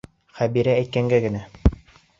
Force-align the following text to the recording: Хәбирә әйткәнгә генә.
Хәбирә 0.39 0.73
әйткәнгә 0.79 1.23
генә. 1.27 1.47